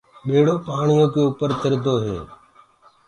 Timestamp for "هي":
2.05-2.17